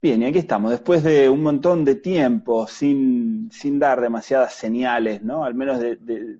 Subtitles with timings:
[0.00, 5.22] Bien, y aquí estamos, después de un montón de tiempo sin, sin dar demasiadas señales,
[5.22, 5.44] ¿no?
[5.44, 6.38] Al menos de, de-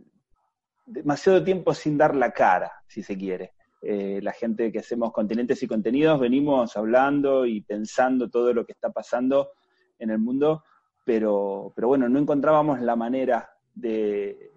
[0.87, 3.55] demasiado tiempo sin dar la cara, si se quiere.
[3.83, 8.73] Eh, la gente que hacemos continentes y contenidos venimos hablando y pensando todo lo que
[8.73, 9.51] está pasando
[9.99, 10.65] en el mundo,
[11.05, 14.51] pero, pero bueno, no encontrábamos la manera de,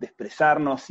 [0.00, 0.86] expresarnos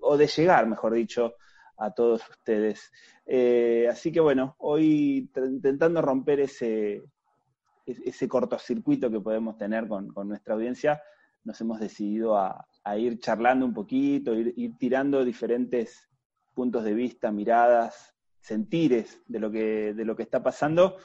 [0.00, 1.34] o de llegar, mejor dicho,
[1.78, 2.90] a todos ustedes.
[3.32, 7.04] Eh, así que bueno, hoy intentando romper ese,
[7.86, 11.00] es- ese cortocircuito que podemos tener con, con nuestra audiencia,
[11.44, 16.10] nos hemos decidido a, a ir charlando un poquito, ir, ir tirando diferentes
[16.54, 20.96] puntos de vista, miradas, sentires de lo que, de lo que está pasando,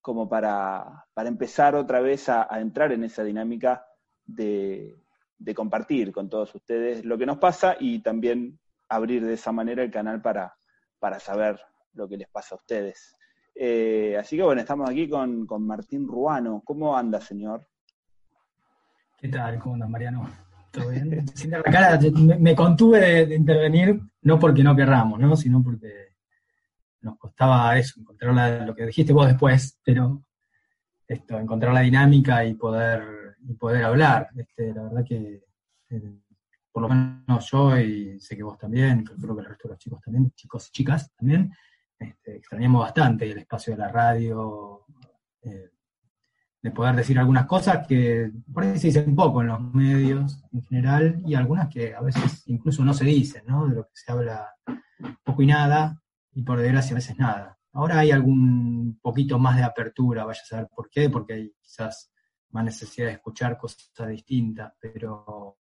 [0.00, 3.86] como para, para empezar otra vez a, a entrar en esa dinámica
[4.24, 4.96] de,
[5.36, 9.82] de compartir con todos ustedes lo que nos pasa y también abrir de esa manera
[9.82, 10.54] el canal para,
[10.98, 11.60] para saber
[11.94, 13.14] lo que les pasa a ustedes.
[13.54, 16.62] Eh, así que bueno, estamos aquí con, con Martín Ruano.
[16.64, 17.66] ¿Cómo anda, señor?
[19.18, 19.58] ¿Qué tal?
[19.58, 20.28] ¿Cómo andas, Mariano?
[20.70, 21.24] ¿Todo bien?
[22.40, 25.36] Me, contuve de, de intervenir, no porque no querramos, ¿no?
[25.36, 26.14] sino porque
[27.02, 30.24] nos costaba eso, encontrar la- lo que dijiste vos después, pero
[31.06, 34.30] esto, encontrar la dinámica y poder, y poder hablar.
[34.36, 35.44] Este, la verdad que,
[35.90, 36.20] eh,
[36.72, 39.78] por lo menos yo, y sé que vos también, creo que el resto de los
[39.78, 41.52] chicos también, chicos y chicas también,
[41.98, 44.84] este, extrañamos bastante el espacio de la radio,
[45.42, 45.70] eh,
[46.62, 50.62] de poder decir algunas cosas que por ahí se dicen poco en los medios en
[50.62, 53.68] general y algunas que a veces incluso no se dicen, ¿no?
[53.68, 54.54] De lo que se habla
[55.22, 56.00] poco y nada
[56.32, 57.58] y por desgracia a veces nada.
[57.72, 62.10] Ahora hay algún poquito más de apertura, vaya a saber por qué, porque hay quizás
[62.50, 65.58] más necesidad de escuchar cosas distintas, pero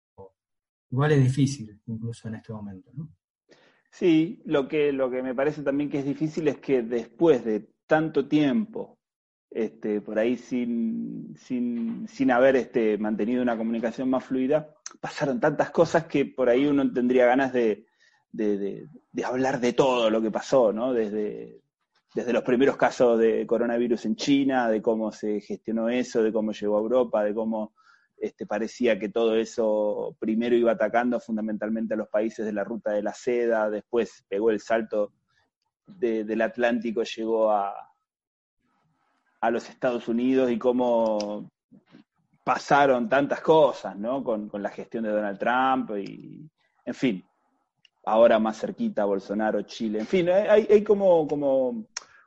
[0.89, 3.09] igual es difícil incluso en este momento, ¿no?
[3.93, 7.69] Sí, lo que, lo que me parece también que es difícil es que después de
[7.85, 8.97] tanto tiempo,
[9.51, 15.69] este, por ahí sin, sin, sin haber este, mantenido una comunicación más fluida, pasaron tantas
[15.69, 17.85] cosas que por ahí uno tendría ganas de,
[18.31, 18.57] de,
[19.11, 20.91] de- hablar de todo lo que pasó, ¿no?
[20.91, 21.61] Desde,
[22.15, 26.51] desde los primeros casos de coronavirus en China, de cómo se gestionó eso, de cómo
[26.51, 27.75] llegó a Europa, de cómo
[28.23, 32.91] este, parecía que todo eso primero iba atacando fundamentalmente a los países de la ruta
[32.91, 35.11] de la seda, después pegó el salto
[35.85, 37.73] de- del Atlántico, llegó a,
[39.41, 41.51] a los Estados Unidos y cómo
[42.45, 44.23] pasaron tantas cosas, ¿no?
[44.23, 46.49] Con, con la gestión de Donald Trump y,
[46.85, 47.25] en fin,
[48.05, 51.85] ahora más cerquita Bolsonaro, Chile, en fin, hay, hay como, como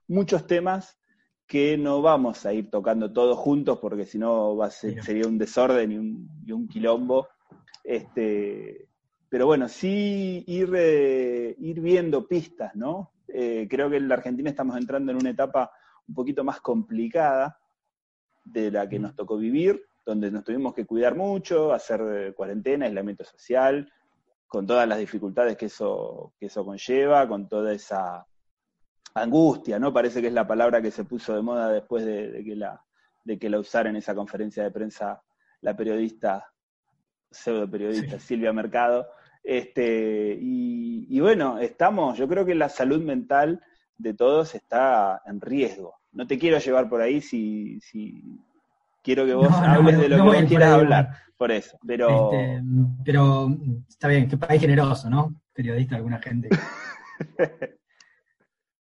[0.08, 0.98] muchos temas
[1.46, 5.96] que no vamos a ir tocando todos juntos porque si no sería un desorden y
[5.96, 7.28] un, y un quilombo.
[7.84, 8.88] Este,
[9.28, 13.12] pero bueno, sí ir, eh, ir viendo pistas, ¿no?
[13.28, 15.70] Eh, creo que en la Argentina estamos entrando en una etapa
[16.08, 17.58] un poquito más complicada
[18.44, 22.86] de la que nos tocó vivir, donde nos tuvimos que cuidar mucho, hacer eh, cuarentena,
[22.86, 23.92] aislamiento social,
[24.46, 28.26] con todas las dificultades que eso, que eso conlleva, con toda esa
[29.22, 29.92] angustia, ¿no?
[29.92, 32.82] Parece que es la palabra que se puso de moda después de, de que, la,
[33.24, 35.22] de que la usara en esa conferencia de prensa
[35.62, 36.46] la periodista,
[37.30, 38.26] pseudo periodista Sí.
[38.26, 39.06] Silvia Mercado.
[39.42, 43.60] Este, y, y bueno, estamos, yo creo que la salud mental
[43.96, 45.94] de todos está en riesgo.
[46.12, 48.22] No te quiero llevar por ahí si, si
[49.02, 51.78] quiero que vos No, hables no, de lo no que vos quieras hablar, por eso.
[51.86, 52.62] Pero Este,
[53.04, 53.48] pero
[53.88, 55.40] está bien, que país generoso, ¿no?
[55.54, 56.48] Periodista, alguna gente.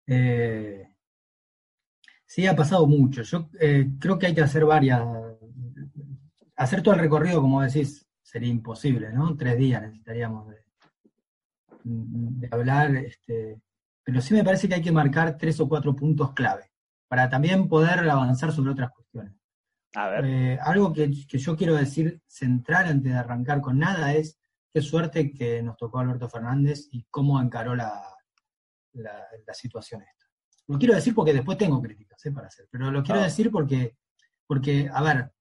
[0.06, 0.86] Eh,
[2.26, 3.22] sí, ha pasado mucho.
[3.22, 5.02] Yo eh, creo que hay que hacer varias.
[6.56, 9.36] Hacer todo el recorrido, como decís, sería imposible, ¿no?
[9.36, 10.56] Tres días necesitaríamos de,
[11.84, 12.94] de hablar.
[12.96, 13.60] Este,
[14.04, 16.70] pero sí me parece que hay que marcar tres o cuatro puntos clave
[17.08, 19.34] para también poder avanzar sobre otras cuestiones.
[19.94, 24.14] a ver, Eh, algo que, que yo quiero decir central antes de arrancar con nada
[24.14, 24.38] es
[24.72, 28.00] qué suerte que nos tocó Alberto Fernández y cómo encaró la,
[28.94, 30.26] la, la situación esta.
[30.68, 32.32] Lo quiero decir porque después tengo críticas ¿eh?
[32.32, 33.24] para hacer, pero lo quiero Ah.
[33.24, 33.96] decir porque,
[34.46, 35.32] porque, a ver,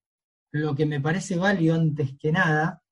[0.52, 2.82] lo que me parece válido antes que nada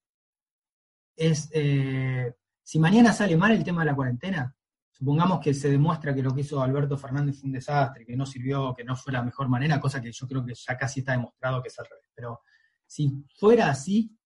[1.17, 2.33] es, eh,
[2.63, 4.55] si mañana sale mal el tema de la cuarentena,
[4.93, 8.27] supongamos que se demuestra que lo que hizo Alberto Fernández fue un desastre, que no
[8.27, 11.13] sirvió, que no fue la mejor manera, cosa que yo creo que ya casi está
[11.13, 12.07] demostrado que es al revés.
[12.15, 12.41] Pero
[12.87, 14.17] si fuera así,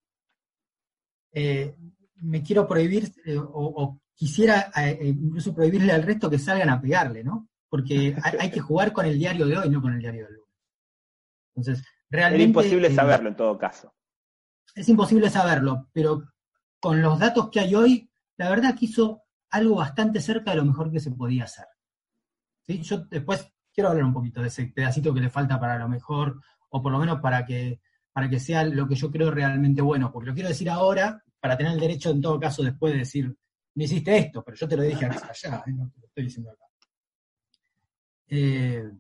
[1.32, 1.74] eh,
[2.16, 6.70] me quiero prohibir eh, o, o, quisiera eh, eh, incluso prohibirle al resto que salgan
[6.70, 7.48] a pegarle, ¿no?
[7.68, 10.34] Porque hay, hay, que jugar con el diario de hoy, no con el diario del
[10.34, 10.48] lunes.
[11.56, 12.44] Entonces, realmente...
[12.44, 13.92] Era imposible eh, saberlo en todo caso.
[14.76, 16.22] Es imposible saberlo, pero
[16.78, 20.66] con los datos que hay hoy, la verdad que hizo algo bastante cerca de lo
[20.66, 21.66] mejor que se podía hacer.
[22.64, 22.80] ¿Sí?
[22.80, 26.40] Yo después quiero hablar un poquito de ese pedacito que le falta para lo mejor,
[26.70, 27.80] o por lo menos para que,
[28.12, 31.56] para que sea lo que yo creo realmente bueno, porque lo quiero decir ahora para
[31.56, 33.36] tener el derecho en todo caso después de decir,
[33.74, 35.72] no hiciste esto, pero yo te lo dije allá, ¿eh?
[35.72, 36.64] no te lo estoy diciendo acá.
[38.28, 38.90] Eh,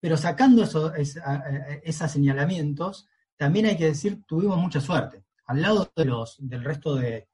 [0.00, 5.24] pero sacando eso, esos señalamientos, también hay que decir, tuvimos mucha suerte.
[5.46, 7.28] Al lado de los, del resto de,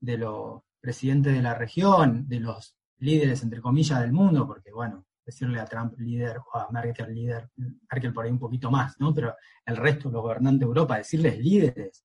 [0.00, 5.06] de los presidentes de la región, de los líderes, entre comillas, del mundo, porque bueno,
[5.24, 7.50] decirle a Trump líder o a Merkel líder,
[7.90, 9.14] Merkel por ahí un poquito más, ¿no?
[9.14, 9.34] Pero
[9.64, 12.04] el resto, los gobernantes de Europa, decirles líderes,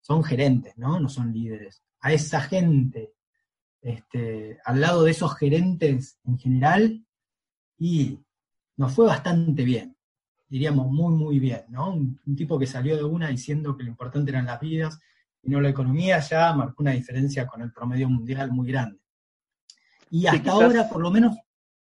[0.00, 0.98] son gerentes, ¿no?
[1.00, 1.82] No son líderes.
[2.00, 3.14] A esa gente,
[3.80, 7.06] este, al lado de esos gerentes en general,
[7.78, 8.18] y
[8.76, 9.96] nos fue bastante bien,
[10.48, 11.90] diríamos muy, muy bien, ¿no?
[11.90, 14.98] Un, un tipo que salió de una diciendo que lo importante eran las vidas
[15.42, 19.00] y no la economía, ya marcó una diferencia con el promedio mundial muy grande.
[20.10, 20.54] Y hasta sí, quizás...
[20.54, 21.36] ahora, por lo menos,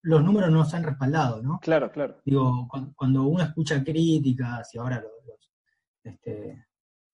[0.03, 1.59] los números nos han respaldado, ¿no?
[1.61, 2.21] Claro, claro.
[2.25, 5.51] Digo, cuando, cuando uno escucha críticas y ahora los, los,
[6.03, 6.67] este,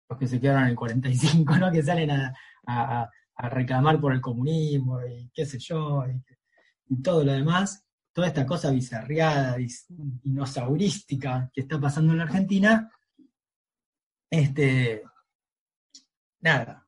[0.09, 1.73] los, que se quedaron en el 45, ¿no?
[1.73, 2.35] Que salen a,
[2.67, 6.23] a, a reclamar por el comunismo y qué sé yo, y,
[6.89, 9.57] y, todo lo demás, toda esta cosa bizarriada,
[10.23, 12.91] dinosaurística que está pasando en la Argentina,
[14.31, 15.03] este,
[16.41, 16.87] nada,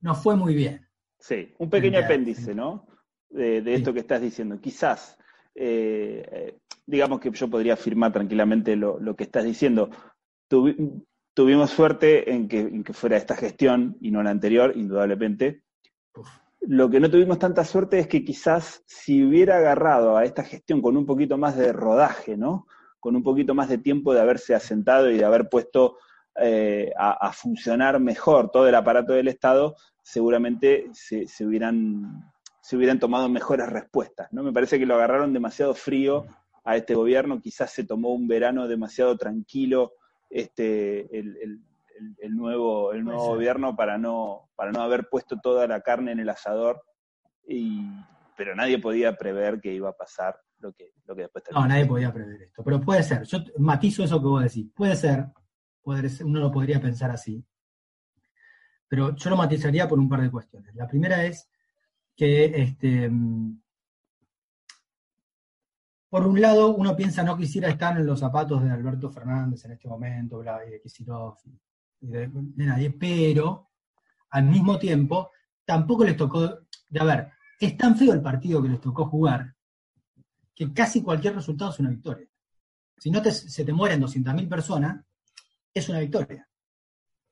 [0.00, 0.86] no fue muy bien.
[1.18, 2.86] Sí, un pequeño apéndice, ¿no?
[3.28, 3.94] De, de, esto sí.
[3.94, 4.60] que estás diciendo.
[4.60, 5.18] Quizás,
[5.54, 9.90] eh, digamos que yo podría afirmar tranquilamente lo, lo que estás diciendo.
[11.38, 15.62] Tuvimos suerte en que, en que, fuera esta gestión y no la anterior, indudablemente.
[16.16, 16.28] Uf.
[16.62, 20.82] Lo que no tuvimos tanta suerte es que quizás si hubiera agarrado a esta gestión
[20.82, 22.66] con un poquito más de rodaje, ¿no?
[22.98, 25.98] Con un poquito más de tiempo de haberse asentado y de haber puesto
[26.40, 32.76] eh, a, a, funcionar mejor todo el aparato del Estado, seguramente se, se, hubieran, se
[32.76, 34.26] hubieran tomado mejores respuestas.
[34.32, 34.42] ¿no?
[34.42, 36.26] Me parece que lo agarraron demasiado frío
[36.64, 39.92] a este gobierno, quizás se tomó un verano demasiado tranquilo
[40.30, 41.60] este, el, el,
[42.18, 46.20] el nuevo, el nuevo gobierno para no, para no haber puesto toda la carne en
[46.20, 46.82] el asador,
[47.46, 47.82] y,
[48.36, 51.62] pero nadie podía prever que iba a pasar lo que, lo que después terminó.
[51.62, 54.96] No, nadie podía prever esto, pero puede ser, yo matizo eso que vos decís, puede
[54.96, 55.26] ser,
[55.82, 57.44] puede ser uno lo podría pensar así,
[58.88, 60.74] pero yo lo matizaría por un par de cuestiones.
[60.74, 61.50] La primera es
[62.16, 63.10] que, este,
[66.08, 69.72] por un lado, uno piensa no quisiera estar en los zapatos de Alberto Fernández en
[69.72, 71.38] este momento, y de Kicillof,
[72.00, 73.70] y de, nadie, pero
[74.30, 75.30] al mismo tiempo
[75.64, 79.54] tampoco les tocó, de a ver, es tan feo el partido que les tocó jugar
[80.54, 82.26] que casi cualquier resultado es una victoria.
[82.96, 85.04] Si no te, se te mueren 200.000 personas,
[85.72, 86.48] es una victoria.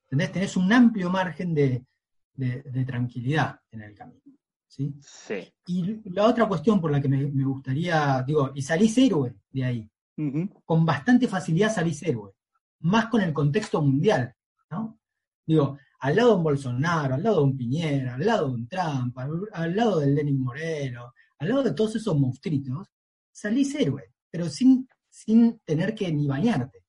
[0.04, 0.32] ¿Entendés?
[0.32, 4.36] Tenés un amplio margen de tranquilidad en el camino.
[4.66, 4.94] ¿Sí?
[5.00, 5.52] sí.
[5.66, 9.64] Y la otra cuestión por la que me, me gustaría, digo, y salís héroe de
[9.64, 9.90] ahí.
[10.16, 10.62] Uh -huh.
[10.64, 12.32] Con bastante facilidad salís héroe.
[12.80, 14.34] Más con el contexto mundial.
[14.70, 14.98] ¿no?
[15.46, 18.68] Digo, al lado de un Bolsonaro, al lado de un Piñera, al lado de un
[18.68, 22.88] Trump, al, al lado del Lenin Moreno, al lado de todos esos monstruitos,
[23.30, 26.84] salís héroe, pero sin, sin tener que ni bañarte.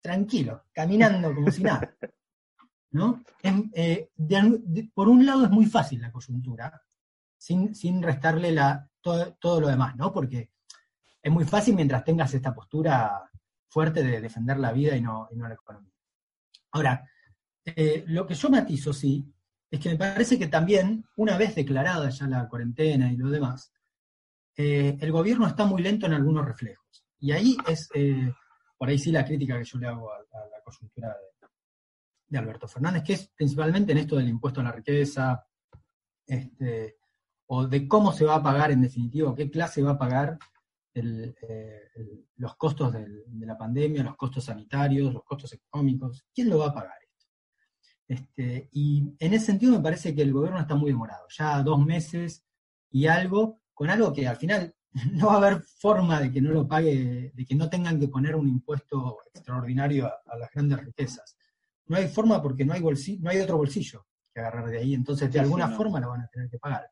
[0.00, 1.94] Tranquilo, caminando como si nada.
[2.92, 3.22] ¿no?
[3.42, 6.82] Es, eh, de, de, por un lado es muy fácil la coyuntura,
[7.40, 10.12] sin, restarle la, todo, lo demás, ¿no?
[10.12, 10.50] Porque
[11.22, 13.30] es muy fácil mientras tengas esta postura
[13.68, 15.92] fuerte de defender la vida y no, la economía.
[16.72, 17.08] Ahora,
[17.64, 19.24] eh, lo que yo matizo, sí,
[19.70, 23.72] es que me parece que también, una vez declarada ya la cuarentena y lo demás,
[24.56, 27.06] eh, el gobierno está muy lento en algunos reflejos.
[27.20, 28.32] Y ahí es, eh,
[28.76, 31.48] por ahí sí, la crítica que yo le hago a, a la coyuntura de,
[32.28, 35.42] de Alberto Fernández, que es principalmente en esto del impuesto a la riqueza,
[36.26, 36.99] este,
[37.52, 40.38] o de cómo se va a pagar en definitiva, qué clase va a pagar
[40.94, 46.24] el, eh, el, los costos del, de la pandemia, los costos sanitarios, los costos económicos,
[46.32, 47.26] ¿quién lo va a pagar esto?
[48.06, 51.84] Este, y en ese sentido me parece que el gobierno está muy demorado, ya dos
[51.84, 52.44] meses
[52.90, 54.74] y algo, con algo que al final
[55.12, 58.08] no va a haber forma de que no lo pague, de que no tengan que
[58.08, 61.36] poner un impuesto extraordinario a, a las grandes riquezas
[61.90, 64.94] no hay forma porque no hay, bolsillo, no hay otro bolsillo que agarrar de ahí,
[64.94, 65.76] entonces de alguna sí, no.
[65.76, 66.88] forma lo van a tener que pagar.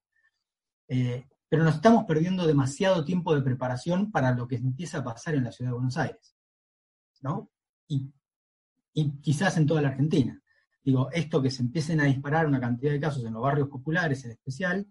[0.89, 5.35] Eh, pero nos estamos perdiendo demasiado tiempo de preparación para lo que empieza a pasar
[5.35, 6.37] en la ciudad de Buenos Aires,
[7.23, 7.51] ¿no?
[7.87, 8.13] Y,
[9.23, 10.43] quizás en toda la Argentina.
[10.83, 14.25] Digo, esto que se empiecen a disparar una cantidad de casos en los barrios populares
[14.25, 14.87] en especial,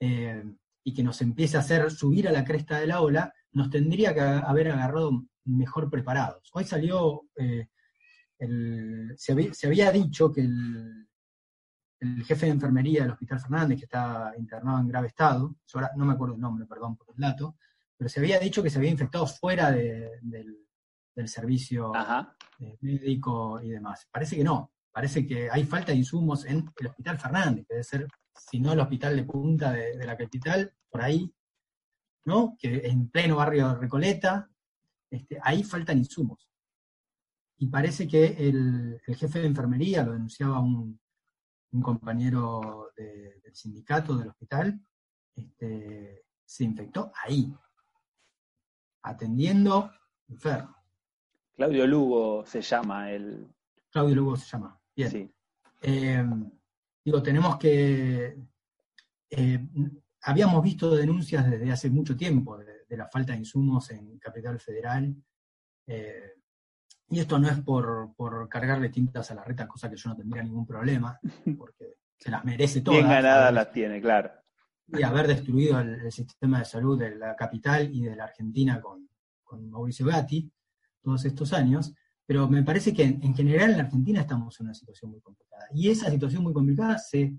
[0.00, 0.44] eh,
[0.82, 4.14] y que nos empiece a hacer subir a la cresta de la ola, nos tendría
[4.14, 6.48] que haber agarrado mejor preparados.
[6.54, 7.68] Hoy salió, eh,
[8.38, 11.07] el, se, había, se, había, dicho que el,
[12.00, 16.04] el, jefe de enfermería del Hospital Fernández, que está internado en grave estado, ahora no
[16.04, 17.56] me acuerdo el nombre, perdón por el dato,
[17.96, 20.56] pero se había dicho que se había infectado fuera de, del,
[21.14, 21.92] del, servicio
[22.60, 24.06] eh, médico y demás.
[24.10, 27.84] Parece que no, parece que hay falta de insumos en el Hospital Fernández, que debe
[27.84, 31.32] ser, si no el hospital de punta de, de la capital, por ahí,
[32.24, 32.56] ¿no?
[32.58, 34.48] Que en pleno barrio de Recoleta,
[35.10, 36.48] este, ahí faltan insumos.
[37.58, 41.00] Y parece que el, el, jefe de enfermería, lo denunciaba un,
[41.72, 44.80] un compañero de, del sindicato del hospital,
[45.34, 47.54] este, se infectó ahí,
[49.02, 49.92] atendiendo
[50.28, 50.76] enfermos.
[51.54, 53.46] Claudio Lugo se llama el.
[53.90, 54.80] Claudio Lugo se llama.
[54.94, 55.10] Bien.
[55.10, 55.34] Sí.
[55.82, 56.24] Eh,
[57.04, 58.38] digo, tenemos que.
[59.30, 59.68] Eh,
[60.22, 64.58] habíamos visto denuncias desde hace mucho tiempo de, de, la falta de insumos en Capital
[64.60, 65.14] Federal.
[65.86, 66.37] Eh,
[67.10, 70.16] y esto no es por, por, cargarle tintas a la reta, cosa que yo no
[70.16, 71.18] tendría ningún problema,
[71.58, 73.00] porque se las merece todas.
[73.00, 74.30] Bien ganadas las tiene, claro.
[74.88, 78.80] Y haber destruido el, el, sistema de salud de la capital y de la Argentina
[78.80, 79.08] con,
[79.42, 80.50] con Mauricio Gatti
[81.02, 81.94] todos estos años,
[82.26, 85.20] pero me parece que en, en, general en la Argentina estamos en una situación muy
[85.20, 85.66] complicada.
[85.72, 87.34] Y esa situación muy complicada se,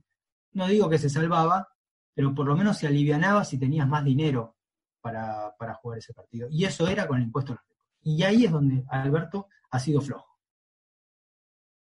[0.53, 1.67] no digo que se salvaba,
[2.13, 4.57] pero por lo menos se alivianaba si tenías más dinero
[5.01, 6.47] para, para jugar ese partido.
[6.49, 7.85] Y eso era con el impuesto a los ricos.
[8.01, 10.27] Y ahí es donde Alberto ha sido flojo.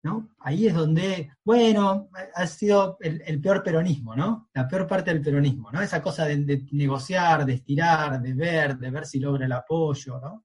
[0.03, 0.35] ¿No?
[0.41, 4.50] Ahí es donde, bueno, ha sido el, peor peronismo, ¿no?
[4.53, 5.81] La peor parte del peronismo, ¿no?
[5.81, 10.45] Esa cosa de, negociar, de estirar, de ver, de ver si logra el apoyo, ¿no?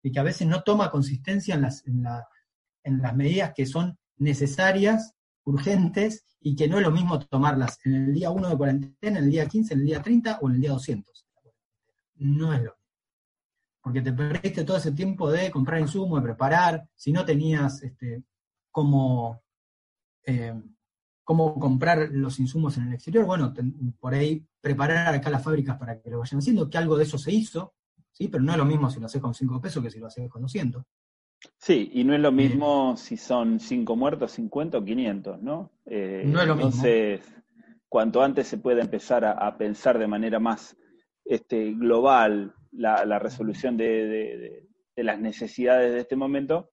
[0.00, 2.06] Y que a veces no toma consistencia en las, en,
[2.84, 7.94] en las medidas que son necesarias, urgentes, y que no es lo mismo tomarlas en
[7.94, 10.54] el día 1 de cuarentena, en el día 15, en el día 30 o en
[10.54, 11.26] el día 200.
[12.14, 12.79] No es lo mismo
[13.82, 18.22] porque te perdiste todo ese tiempo de comprar insumos, de preparar, si no tenías este,
[18.70, 19.42] cómo,
[20.24, 20.54] eh,
[21.24, 25.78] cómo comprar los insumos en el exterior, bueno, ten, por ahí preparar acá las fábricas
[25.78, 27.74] para que lo vayan haciendo, que algo de eso se hizo,
[28.12, 28.28] ¿sí?
[28.28, 30.28] pero no es lo mismo si lo haces con 5 pesos que si lo haces
[30.28, 30.84] con 200.
[31.56, 35.72] Sí, y no es lo mismo eh, si son 5 muertos, 50 o 500, ¿no?
[35.86, 37.42] Eh, no es lo entonces, mismo.
[37.88, 40.76] cuanto antes se pueda empezar a, a pensar de manera más
[41.24, 46.70] este, global la, la resolución de, de, de, las necesidades de este momento,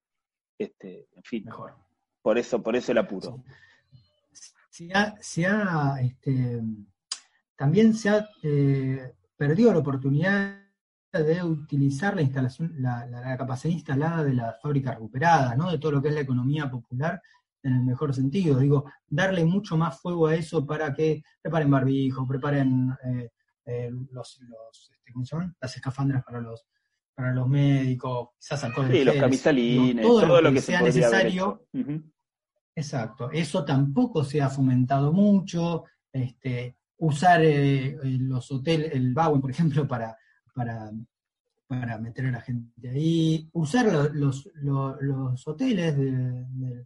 [0.57, 1.75] este, en fin, Mejor.
[2.21, 3.43] por eso, por eso el apuro.
[4.69, 4.89] Sí.
[4.89, 6.61] Se ha, se ha este,
[7.55, 10.61] también se ha eh, perdido la oportunidad
[11.11, 15.71] de utilizar la instalación, la, la, la, capacidad instalada de las fábricas recuperadas, ¿no?
[15.71, 17.19] de todo lo que es la economía popular
[17.63, 18.59] en el mejor sentido.
[18.59, 23.31] Digo, darle mucho más fuego a eso para que preparen barbijo, preparen eh,
[23.67, 25.55] eh, los, los este, ¿cómo se llaman?
[25.62, 26.65] Las escafandras para los
[27.13, 31.67] para los médicos, quizás alcohol Sí, los camisalines, todo, todo, lo que, que sea necesario.
[31.74, 32.12] Uh -huh.
[32.75, 39.50] Exacto, eso tampoco se ha fomentado mucho, este, usar eh, los hoteles, el Bowen, por
[39.50, 40.15] ejemplo, para,
[40.53, 40.91] para,
[41.65, 46.86] para meter a la gente ahí, usar los, los, los, los hoteles de, de,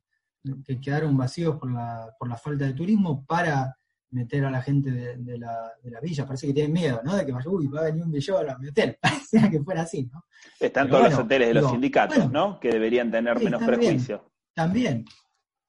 [0.65, 3.77] que quedaron vacíos por la, por la falta de turismo para
[4.11, 6.25] meter a la gente de, de, la, de, la, villa.
[6.25, 7.15] Parece que tienen miedo, ¿no?
[7.15, 8.97] De que vaya, uy, va a venir un villor a mi hotel.
[9.01, 10.25] Pareciera que fuera así, ¿no?
[10.59, 12.59] Están Pero todos bueno, los hoteles de los sindicatos, bueno, ¿no?
[12.59, 14.31] Que deberían tener sí, menos también, prejuicio.
[14.53, 15.05] También,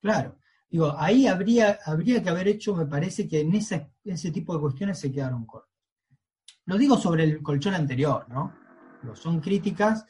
[0.00, 0.38] claro.
[0.68, 4.60] Digo, ahí habría, habría que haber hecho, me parece que en ese, ese tipo de
[4.60, 5.70] cuestiones se quedaron cortos.
[6.64, 8.54] Lo digo sobre el colchón anterior, ¿no?
[9.02, 10.06] Digo, son críticas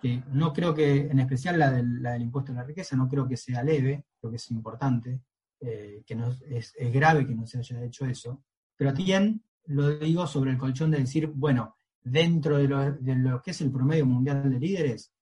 [0.00, 3.08] que no creo que, en especial la del, la del impuesto a la riqueza, no
[3.08, 5.20] creo que sea leve, creo que es importante,
[5.60, 8.42] eh, que no, es, es, grave que no se haya hecho eso,
[8.76, 13.42] pero también lo digo sobre el colchón de decir, bueno, dentro de lo, de lo
[13.42, 15.12] que es el promedio mundial de líderes,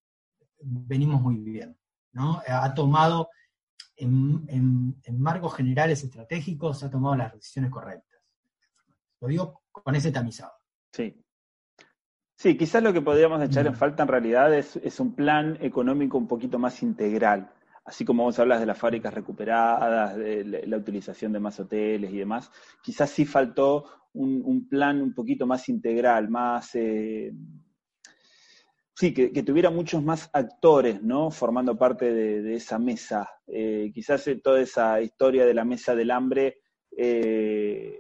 [0.61, 1.77] venimos muy bien,
[2.13, 2.43] ¿no?
[2.47, 3.31] Ha tomado,
[3.97, 8.21] en, en, en marcos generales estratégicos, ha tomado las decisiones correctas.
[9.21, 10.53] Lo digo con ese tamizado.
[10.93, 11.25] Sí.
[12.37, 16.19] Sí, quizás lo que podríamos echar en falta en realidad es, es un plan económico
[16.19, 17.51] un poquito más integral
[17.85, 22.19] así como vos hablas de las fábricas recuperadas, de la utilización de más hoteles y
[22.19, 22.51] demás,
[22.83, 26.75] quizás sí faltó un, plan un poquito más integral, más...
[26.75, 27.33] Eh,
[28.95, 31.31] sí, que, tuviera muchos más actores, ¿no?
[31.31, 33.29] Formando parte de, esa mesa.
[33.47, 36.61] Eh, quizás toda esa historia de la mesa del hambre,
[36.97, 37.99] eh,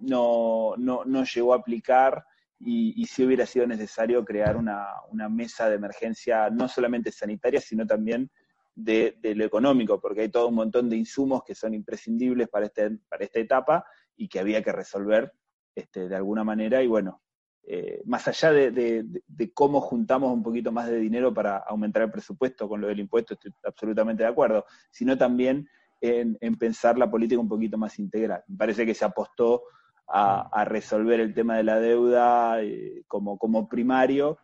[0.00, 2.24] no, no, no llegó a aplicar
[2.58, 7.60] y, y sí hubiera sido necesario crear una, una mesa de emergencia no solamente sanitaria,
[7.60, 8.30] sino también
[8.78, 12.66] de, de lo económico, porque hay todo un montón de insumos que son imprescindibles para,
[12.66, 13.84] este, para esta etapa
[14.16, 15.32] y que había que resolver
[15.74, 16.80] este, de alguna manera.
[16.82, 17.20] Y bueno,
[17.64, 22.02] eh, más allá de, de- de cómo juntamos un poquito más de dinero para aumentar
[22.04, 25.68] el presupuesto con lo del impuesto, estoy absolutamente de acuerdo, sino también
[26.00, 28.44] en, en pensar la política un poquito más integral.
[28.46, 29.64] Me parece que se apostó
[30.06, 34.38] a, a resolver el tema de la deuda eh, como, como primario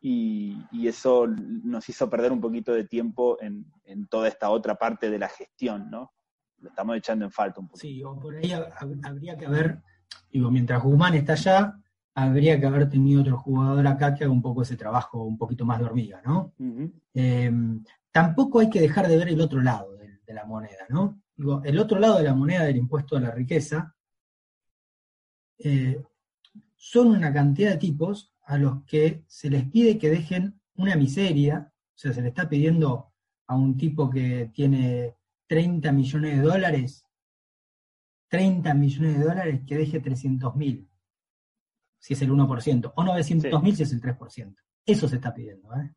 [0.00, 4.76] y, y eso nos hizo perder un poquito de tiempo en, en toda esta otra
[4.76, 6.12] parte de la gestión, ¿no?
[6.60, 7.78] Lo estamos echando en falta un poco.
[7.78, 9.80] Sí, o por ahí hab- hab- habría que haber,
[10.30, 11.80] digo, mientras Guzmán está allá,
[12.14, 15.64] habría que haber tenido otro jugador acá que haga un poco ese trabajo un poquito
[15.64, 16.52] más de hormiga, ¿no?
[17.14, 17.52] Eh,
[18.10, 21.20] tampoco hay que dejar de ver el otro lado de, de la moneda, ¿no?
[21.36, 23.94] Digo, el otro lado de la moneda del impuesto a la riqueza
[25.58, 26.02] eh,
[26.76, 31.70] son una cantidad de tipos a los que se les pide que dejen una miseria,
[31.70, 33.12] o sea, se le está pidiendo
[33.46, 37.04] a un tipo que tiene 30 millones de dólares,
[38.28, 40.88] 30 millones de dólares que deje 300 mil,
[41.98, 44.56] si es el 1%, o 900 mil si es el 3%.
[44.86, 45.94] Eso se está pidiendo, ¿eh?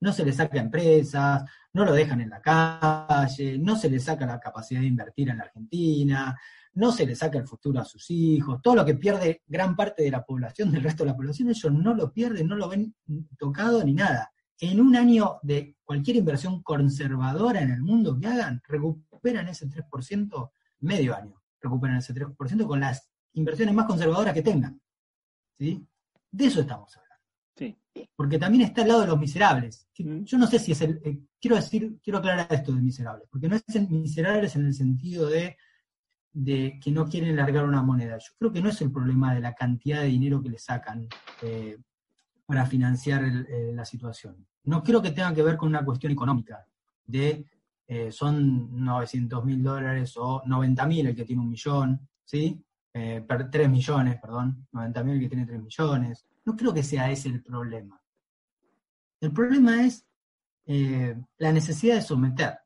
[0.00, 4.00] No se le saca a empresas, no lo dejan en la calle, no se le
[4.00, 6.40] saca la capacidad de invertir en la Argentina,
[6.74, 10.02] no se le saca el futuro a sus hijos, todo lo que pierde gran parte
[10.02, 12.94] de la población, del resto de la población, ellos no lo pierden, no lo ven
[13.38, 14.32] tocado ni nada.
[14.58, 20.50] En un año de cualquier inversión conservadora en el mundo que hagan, recuperan ese 3%,
[20.80, 24.80] medio año, recuperan ese 3% con las inversiones más conservadoras que tengan.
[25.58, 25.86] ¿Sí?
[26.30, 27.10] De eso estamos hablando
[27.56, 27.76] Sí.
[28.16, 29.88] porque también está al lado de los miserables.
[29.98, 30.22] Mm.
[30.22, 33.48] Yo no sé si es el, eh, quiero decir, quiero aclarar esto de miserables, porque
[33.48, 35.56] no es miserables en el sentido de,
[36.32, 38.18] de que no quieren largar una moneda.
[38.18, 41.08] Yo creo que no es el problema de la cantidad de dinero que le sacan
[41.42, 41.78] eh,
[42.46, 44.46] para financiar eh, la situación.
[44.64, 46.66] No creo que tenga que ver con una cuestión económica,
[47.06, 47.44] de
[47.88, 52.62] eh, son 900 mil dólares o 90 mil el que tiene un millón, ¿sí?
[52.92, 56.24] Eh, per- 3 millones, perdón, 90 mil el que tiene 3 millones.
[56.44, 58.00] No creo que sea ese el problema.
[59.20, 60.06] El problema es
[61.38, 62.58] la necesidad de someter.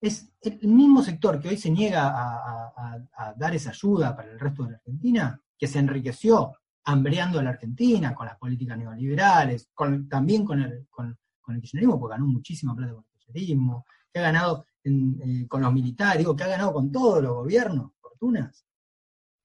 [0.00, 4.64] Es el mismo sector que hoy se niega a, dar esa ayuda para el resto
[4.64, 6.52] de la Argentina, que se enriqueció
[6.84, 12.14] hambreando a la Argentina con las políticas neoliberales, con- también con el, con, kirchnerismo, porque
[12.14, 16.48] ganó muchísima plata con el kirchnerismo, que ha ganado eh, con los militares, que ha
[16.48, 18.64] ganado con todos los gobiernos, fortunas,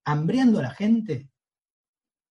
[0.06, 1.30] hambreando a la gente,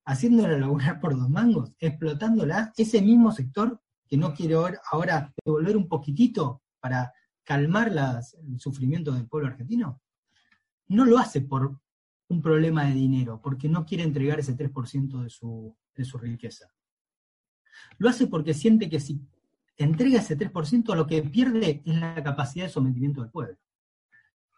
[0.04, 4.56] haciéndola laburar por dos mangos, explotándola, ese mismo sector que no quiere
[4.90, 7.12] ahora devolver un poquitito para
[7.44, 10.00] calmar las- el sufrimiento del pueblo argentino,
[10.88, 11.78] no lo hace por
[12.28, 16.72] un problema de dinero, porque no quiere entregar ese 3% de su, de su riqueza.
[17.98, 19.20] Lo hace porque siente que si
[19.76, 23.56] entrega ese 3%, lo que pierde es la capacidad de sometimiento del pueblo.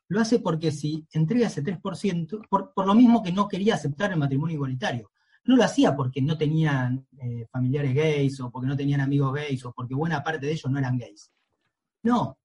[0.09, 4.12] Lo hace porque si entrega ese 3%, por, por lo mismo que no quería aceptar
[4.12, 5.11] el matrimonio igualitario,
[5.44, 9.64] no lo hacía porque no tenían eh, familiares gays o porque no tenían amigos gays
[9.64, 11.31] o porque buena parte de ellos no eran gays.
[12.03, 12.38] No.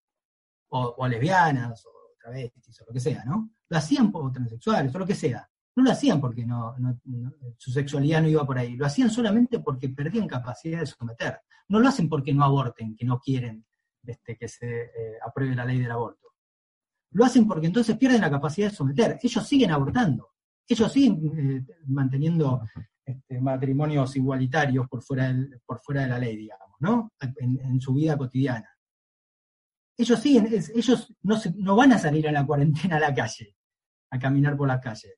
[0.71, 3.49] O, lesbianas o travestis o lo que sea, ¿no?
[3.69, 5.49] Lo hacían por transexuales o lo que sea.
[5.75, 6.75] No lo hacían porque no,
[7.57, 8.75] su sexualidad no iba por ahí.
[8.75, 11.39] Lo hacían solamente porque perdían capacidad de someter.
[11.69, 13.65] No lo hacen porque no aborten, que no quieren
[14.05, 14.89] este, que se eh,
[15.25, 16.27] apruebe la ley del aborto.
[17.11, 19.17] Lo hacen porque entonces pierden la capacidad de someter.
[19.21, 20.29] Ellos siguen abortando.
[20.67, 22.61] Ellos siguen eh, manteniendo
[23.05, 27.11] este, matrimonios igualitarios por fuera, del- por fuera de la ley, digamos, ¿no?
[27.19, 28.69] En su vida cotidiana.
[29.99, 33.13] Ellos siguen, es- ellos no, se- no van a salir a la cuarentena a la
[33.13, 33.55] calle,
[34.11, 35.15] a caminar por la calle.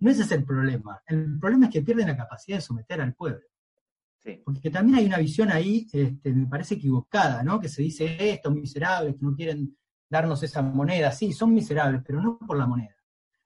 [0.00, 1.00] No ese es el problema.
[1.06, 3.46] El problema es que pierden la capacidad de someter al pueblo.
[4.18, 4.42] Sí.
[4.44, 7.60] Porque también hay una visión ahí, este, me parece equivocada, ¿no?
[7.60, 9.76] Que se dice, "Eh, estos miserables que no quieren
[10.10, 11.12] darnos esa moneda.
[11.12, 12.96] Sí, son miserables, pero no por la moneda.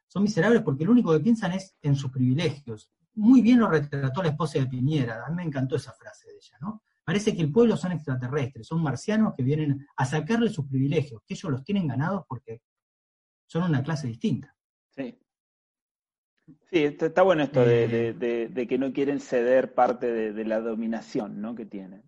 [0.09, 2.91] Son miserables porque lo único que piensan es en sus privilegios.
[3.15, 6.37] Muy bien lo retrató la esposa de Piñera, a mí me encantó esa frase de
[6.37, 6.83] ella, ¿no?
[7.05, 11.35] Parece que el pueblo son extraterrestres, son marcianos que vienen a sacarle sus privilegios, que
[11.35, 12.63] ellos los tienen ganados porque
[13.47, 14.57] son una clase distinta.
[14.91, 15.19] Sí.
[16.71, 17.89] Sí, está, está bueno esto de, Eh.
[17.89, 21.55] de- de- de que no quieren ceder parte de, la dominación ¿no?
[21.55, 22.03] que tienen.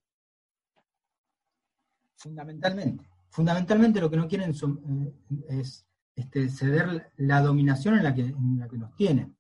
[2.17, 3.09] Fundamentalmente.
[3.31, 8.23] Fundamentalmente lo que no quieren son, eh, es este, ceder la dominación en la, que,
[8.23, 9.37] en la que nos tienen.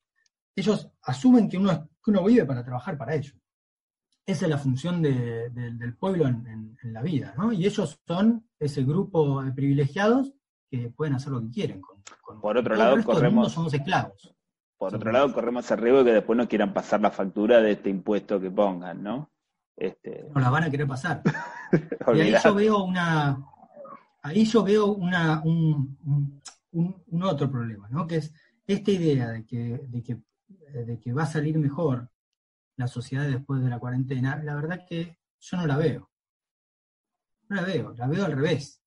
[0.54, 3.34] Ellos asumen que uno, que uno vive para trabajar para ellos.
[4.26, 7.52] Esa es la función de- de- del pueblo en, en- en la vida, ¿no?
[7.52, 10.32] Y ellos son ese grupo de privilegiados
[10.68, 11.80] que pueden hacer lo que quieren.
[11.80, 14.34] Con, con- Por otro lado, corremos- somos esclavos.
[14.76, 17.72] por otro lado, corremos el riesgo de que después nos quieran pasar la factura de
[17.72, 19.30] este impuesto que pongan, ¿no?
[19.76, 20.26] Este...
[20.34, 21.22] No la van a querer pasar.
[22.14, 23.38] y ahí yo veo una,
[24.22, 25.96] ahí yo veo una, un,
[26.72, 28.06] un, otro problema, ¿no?
[28.06, 28.32] Que es
[28.66, 30.18] esta idea de que, de que,
[30.84, 32.08] de que va a salir mejor
[32.76, 36.10] la sociedad después de la cuarentena, la verdad que yo no la veo.
[37.48, 38.82] No la veo, la veo al revés.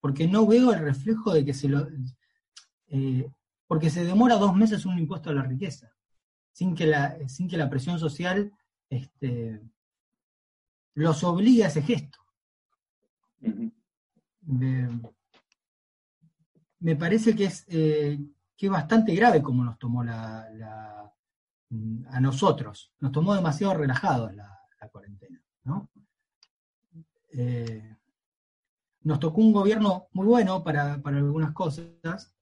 [0.00, 1.86] Porque no veo el reflejo de que se lo.
[2.88, 3.30] Eh,
[3.66, 5.90] porque se demora dos meses un impuesto a la riqueza,
[6.52, 8.52] sin que la, sin que la presión social
[8.90, 9.62] este,
[10.94, 12.18] los obligue a ese gesto.
[16.80, 18.18] me, parece que es, eh,
[18.56, 21.11] que es bastante grave como nos tomó la,
[22.08, 22.92] a nosotros.
[23.00, 24.48] Nos tomó demasiado relajados la,
[24.90, 25.40] cuarentena.
[25.64, 25.90] ¿no?
[27.32, 27.96] Eh,
[29.02, 32.34] nos tocó un gobierno muy bueno para, algunas cosas,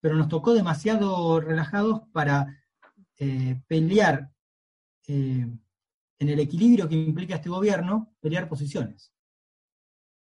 [0.00, 2.62] pero nos tocó demasiado relajados para
[3.18, 4.30] eh, pelear
[5.08, 5.46] eh,
[6.18, 9.12] en el equilibrio que implica este gobierno, pelear posiciones.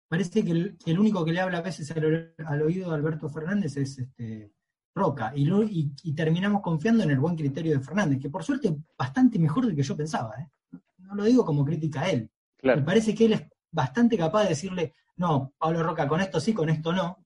[0.08, 3.98] Parece que el, único que le habla a veces al, oído de Alberto Fernández es
[3.98, 4.52] este,
[4.94, 9.38] Roca, y, y, terminamos confiando en el buen criterio de Fernández, que por suerte bastante
[9.38, 10.34] mejor del que yo pensaba.
[10.38, 10.50] ¿eh?
[10.98, 12.28] No lo digo como crítica a él.
[12.62, 16.52] Me parece que él es bastante capaz de decirle, no, Pablo Roca, con esto sí,
[16.52, 17.24] con esto no,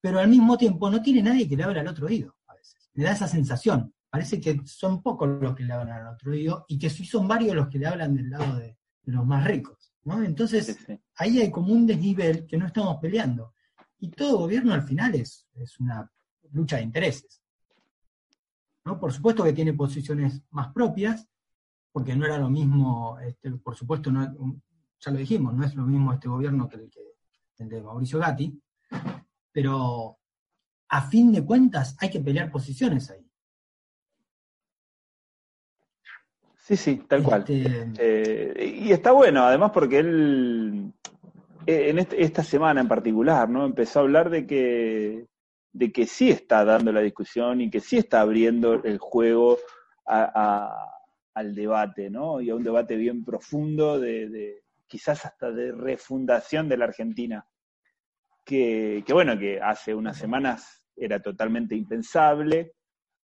[0.00, 2.90] pero al mismo tiempo no tiene nadie que le hable al otro oído a veces.
[2.94, 3.94] Le da esa sensación.
[4.10, 7.26] Parece que son pocos los que le hablan al otro oído y que sí son
[7.26, 9.92] varios los que le hablan del lado de, los más ricos.
[10.04, 10.22] ¿no?
[10.22, 10.76] Entonces,
[11.16, 13.54] ahí hay como un desnivel que no estamos peleando.
[13.98, 16.10] Y todo gobierno al final es, es una
[16.52, 17.42] lucha de intereses.
[18.84, 18.98] ¿no?
[18.98, 21.28] Por supuesto que tiene posiciones más propias,
[21.92, 24.60] porque no era lo mismo, este, por supuesto, no,
[25.00, 28.18] ya lo dijimos, no es lo mismo este gobierno que el, que el de Mauricio
[28.18, 28.58] Gatti,
[29.52, 30.18] pero
[30.88, 33.26] a fin de cuentas hay que pelear posiciones ahí.
[36.56, 37.44] Sí, sí, tal cual.
[37.46, 40.92] Este, eh, y está bueno, además, porque él,
[41.66, 43.64] eh, en este, esta semana en particular, ¿no?
[43.64, 45.26] Empezó a hablar de que,
[45.72, 49.58] de que sí está dando la discusión y que sí está abriendo el juego
[50.04, 52.40] al debate, ¿no?
[52.40, 57.46] Y a un debate bien profundo de, quizás hasta de refundación de la Argentina,
[58.44, 62.74] que, bueno, que hace unas semanas era totalmente impensable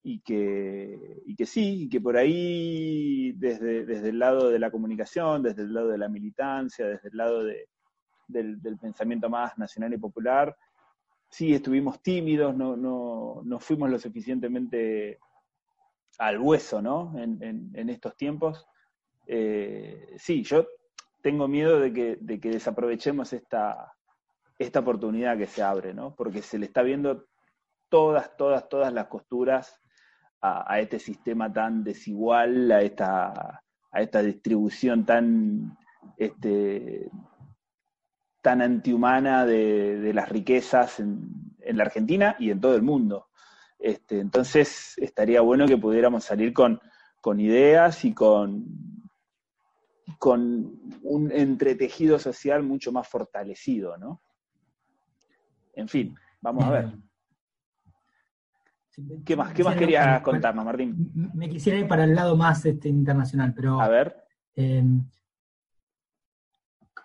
[0.04, 4.72] y que, y que sí, y que por ahí desde, desde el lado de la
[4.72, 7.68] comunicación, desde el lado de la militancia, desde el lado de,
[8.28, 10.56] del, pensamiento más nacional y popular,
[11.38, 15.20] sí estuvimos tímidos, no, no, no fuimos lo suficientemente
[16.18, 17.14] al hueso, ¿no?
[17.16, 18.66] En, estos tiempos.
[19.28, 20.66] Eh, sí, yo
[21.22, 23.94] tengo miedo de que, de que desaprovechemos esta,
[24.58, 26.16] esta oportunidad que se abre, ¿no?
[26.16, 27.28] Porque se le está viendo
[27.88, 29.80] todas, todas, todas las costuras
[30.42, 35.78] a, este sistema tan desigual, a esta, a esta distribución tan,
[36.18, 37.12] este,
[38.48, 43.28] tan antihumana de, las riquezas en, la Argentina y en todo el mundo.
[43.78, 46.80] Este, entonces, estaría bueno que pudiéramos salir con,
[47.20, 48.66] con ideas y con,
[50.18, 54.22] con un entretejido social mucho más fortalecido, ¿no?
[55.74, 56.92] En fin, vamos a ver.
[59.26, 61.12] ¿Qué más, qué más querías contarnos, Martín?
[61.34, 63.82] Me quisiera ir para el lado más este, internacional, pero...
[63.82, 64.16] A ver.
[64.56, 65.04] Em,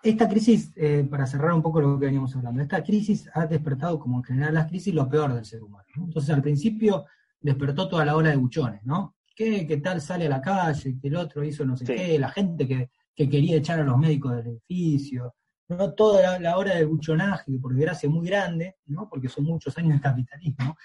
[0.03, 3.97] esta crisis, eh, para cerrar un poco lo que veníamos hablando, esta crisis ha despertado,
[3.99, 5.85] como en general las crisis, lo peor del ser humano.
[5.95, 7.05] Entonces, al principio
[7.39, 9.15] despertó toda la ola de buchones, ¿no?
[9.35, 10.97] ¿Qué, qué tal sale a la calle?
[11.01, 13.97] Que el otro hizo no sé qué, la gente que que quería echar a los
[13.97, 15.35] médicos del edificio,
[15.69, 15.93] ¿no?
[15.93, 19.07] toda la, hora del buchonaje, que por desgracia es muy grande, ¿no?
[19.09, 20.77] porque son muchos años de capitalismo,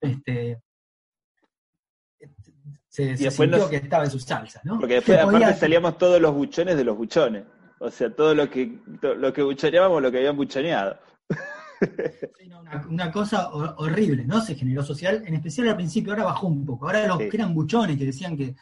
[0.00, 0.62] este,
[2.88, 4.78] se, se sintió que estaba en su salsa, ¿no?
[4.78, 7.44] Porque después aparte salíamos todos los buchones de los buchones.
[7.82, 10.98] O sea, todo lo que, lo que buchoneábamos, lo que habían buchoneado.
[12.90, 14.42] una, cosa horrible, ¿no?
[14.42, 16.86] Se generó social, en especial al principio, ahora bajó un poco.
[16.86, 18.54] Ahora los que eran buchones, que decían que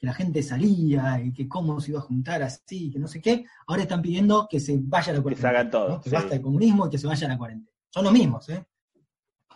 [0.00, 3.46] la gente salía y que cómo se iba a juntar así, que no sé qué,
[3.68, 5.50] ahora están pidiendo que se vaya a la cuarentena.
[5.50, 6.00] Que se hagan todo.
[6.00, 7.78] Que basta el comunismo y que se vaya a la cuarentena.
[7.90, 8.66] Son los mismos, ¿eh?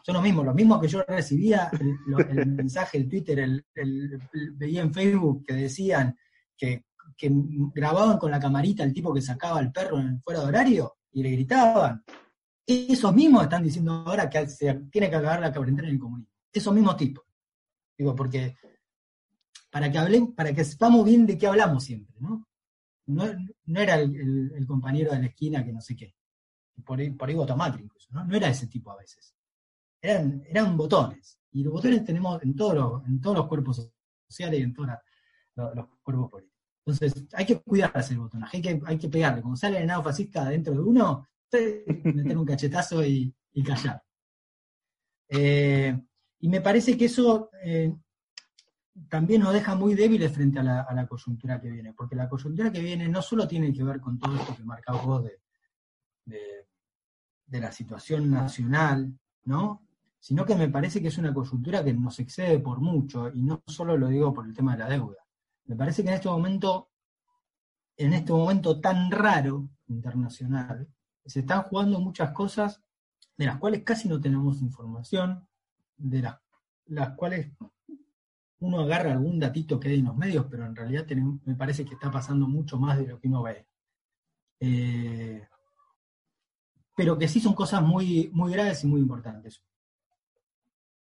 [0.03, 1.71] Son los mismos, los mismos que yo recibía
[2.31, 3.65] el, mensaje, el Twitter, el,
[4.55, 6.17] veía en Facebook que decían
[6.57, 6.85] que,
[7.75, 11.23] grababan con la camarita el tipo que sacaba al perro en fuera de horario y
[11.23, 12.05] le gritaban.
[12.67, 16.33] Esos mismos están diciendo ahora que se tiene que acabar la cuarentena en el comunismo.
[16.53, 17.25] Esos mismos tipos.
[17.97, 18.55] Digo, porque
[19.71, 22.47] para que hablen, para que sepamos bien de qué hablamos siempre, ¿no?
[23.07, 23.25] No,
[23.81, 26.15] era el, compañero de la esquina que no sé qué,
[26.85, 28.25] por ahí, por ahí votó incluso, ¿no?
[28.25, 29.35] No era ese tipo a veces.
[30.01, 33.91] Eran, eran botones, y los botones tenemos en todos los, en todos los cuerpos
[34.29, 34.91] sociales y en todos
[35.75, 36.58] los cuerpos políticos.
[36.89, 39.43] Entonces, hay que cuidarse el botonaje, hay que, hay que pegarle.
[39.43, 44.03] Como sale el nado fascista dentro de uno, meter un cachetazo y, callar.
[45.29, 46.01] Eh,
[46.39, 47.93] y me parece que eso eh,
[49.09, 52.29] también nos deja muy débiles frente a la, a la, coyuntura que viene, porque la
[52.29, 55.41] coyuntura que viene no solo tiene que ver con todo esto que marcaba vos de,
[56.25, 56.41] de,
[57.45, 59.13] de la situación nacional,
[59.45, 59.83] ¿no?
[60.21, 63.63] sino que me parece que es una coyuntura que nos excede por mucho, y no
[63.67, 65.28] solo lo digo por el tema de la deuda.
[65.69, 66.91] Me parece que en este momento,
[67.97, 70.89] en este momento tan raro internacional,
[71.25, 72.83] se están jugando muchas cosas
[73.37, 75.47] de las cuales casi no tenemos información,
[75.97, 76.39] de las,
[76.87, 77.53] las cuales
[78.61, 81.07] uno agarra algún datito que hay en los medios, pero en realidad
[81.45, 83.67] me parece que está pasando mucho más de lo que uno ve.
[84.61, 85.47] Eh,
[86.97, 89.63] pero que sí son cosas muy, muy graves y muy importantes.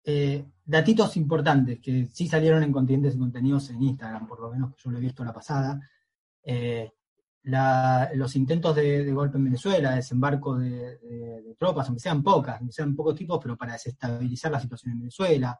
[0.04, 4.70] Eh, datitos importantes que sí salieron en continentes y contenidos en Instagram, por lo menos
[4.70, 5.80] que yo lo he visto la pasada.
[6.42, 6.90] Eh,
[7.44, 12.72] los intentos de, golpe en Venezuela, desembarco de, de, de, tropas, aunque sean pocas, aunque
[12.72, 15.58] sean pocos tipos, pero para desestabilizar la situación en Venezuela,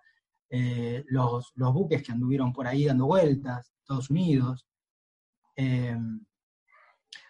[0.55, 4.67] eh, los, los, buques que anduvieron por ahí dando vueltas, Estados Unidos.
[5.57, 5.97] Eh,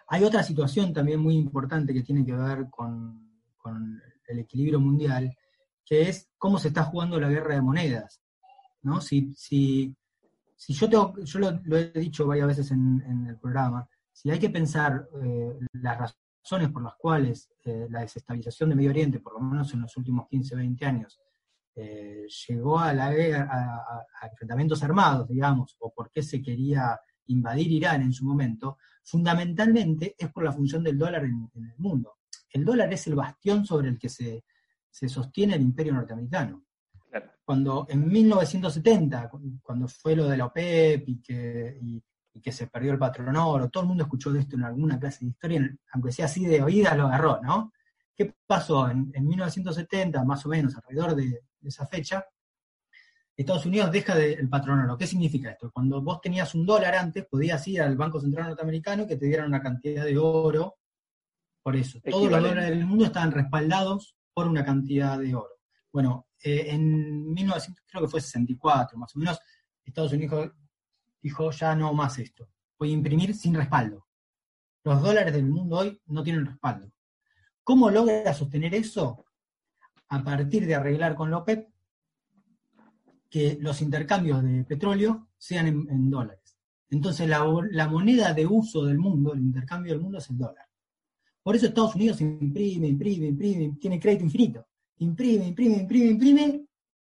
[0.09, 5.33] hay otra situación también muy importante que tiene que ver con, con, el equilibrio mundial,
[5.85, 8.23] que es cómo se está jugando la guerra de monedas.
[8.83, 9.01] ¿no?
[9.01, 9.95] Si, si,
[10.57, 14.31] si yo, tengo, yo lo, lo, he dicho varias veces en, en el programa, si
[14.31, 19.21] hay que pensar eh, las razones por las cuales eh, la desestabilización de Medio Oriente,
[19.21, 21.21] por lo menos en los últimos 15, 20 años,
[21.75, 27.71] eh, llegó a, la, a, a, enfrentamientos armados, digamos, o por qué se quería invadir
[27.73, 32.19] Irán en su momento, fundamentalmente es por la función del dólar en, en el mundo.
[32.51, 34.45] El dólar es el bastión sobre el que se,
[34.93, 36.65] se sostiene el imperio norteamericano.
[37.11, 37.33] Claro.
[37.45, 39.31] Cuando en 1970,
[39.63, 42.03] cuando fue lo de la OPEP y que, y,
[42.35, 45.01] y que se perdió el patrón oro, todo el mundo escuchó de esto en alguna
[45.01, 47.73] clase de historia, aunque sea así de oídas, lo agarró, ¿no?
[48.15, 48.89] ¿Qué pasó?
[48.89, 52.25] En, en 1970, más o menos, alrededor de, de, esa fecha,
[53.35, 54.99] Estados Unidos deja de, el patrón oro.
[54.99, 55.71] ¿Qué significa esto?
[55.73, 59.27] Cuando vos tenías un dólar antes, podías ir al Banco Central Norteamericano y que te
[59.27, 60.77] dieran una cantidad de oro
[61.63, 61.99] por eso.
[62.05, 65.61] Todos los dólares del mundo estaban respaldados por una cantidad de oro.
[65.93, 69.39] Bueno, eh, en 1900, creo que fue 64, más o menos,
[69.85, 70.53] Estados Unidos
[71.21, 72.49] dijo, ya no más esto.
[72.79, 74.07] Voy a imprimir sin respaldo.
[74.85, 76.91] Los dólares del mundo hoy no tienen respaldo.
[77.63, 79.25] ¿Cómo logra sostener eso?
[80.09, 81.69] A partir de arreglar con la OPEP
[83.31, 86.59] que los intercambios de petróleo sean en, dólares.
[86.91, 90.69] Entonces la, moneda de uso del mundo, el intercambio del mundo es el dólar.
[91.43, 94.67] Por eso Estados Unidos imprime, imprime, imprime, tiene crédito infinito.
[94.99, 96.67] Imprime, imprime, imprime, imprime,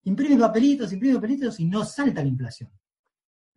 [0.03, 2.71] imprime papelitos, imprime papelitos y no salta la inflación.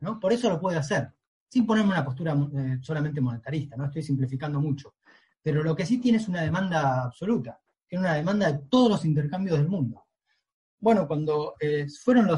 [0.00, 0.20] ¿no?
[0.20, 1.10] Por eso lo puede hacer,
[1.48, 4.96] sin ponerme una postura eh, solamente monetarista, no estoy simplificando mucho.
[5.42, 9.04] Pero lo que sí tiene es una demanda absoluta, tiene una demanda de todos los
[9.04, 10.04] intercambios del mundo.
[10.80, 12.28] Bueno, cuando eh, fueron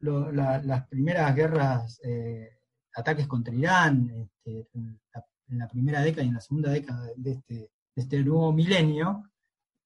[0.00, 2.58] las primeras guerras, eh,
[2.94, 4.68] ataques contra Irán, este,
[5.14, 7.70] la, en, la, primera década y en la segunda década de este, de
[8.02, 9.24] este nuevo milenio,